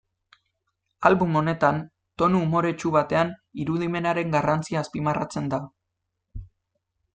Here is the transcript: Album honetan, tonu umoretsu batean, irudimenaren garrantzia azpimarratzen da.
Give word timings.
Album 1.09 1.35
honetan, 1.41 1.81
tonu 2.21 2.41
umoretsu 2.47 2.93
batean, 2.97 3.35
irudimenaren 3.65 4.35
garrantzia 4.39 4.83
azpimarratzen 4.85 5.55
da. 5.55 5.63